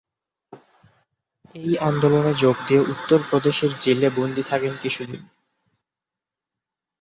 এই 1.55 1.71
আন্দোলনে 1.81 2.33
যোগ 2.35 2.55
দিয়ে 2.67 2.81
উত্তরপ্রদেশের 2.93 3.71
জেলে 3.81 4.07
বন্দী 4.17 4.43
থাকেন 4.43 4.73
কিছুদিন। 4.81 5.21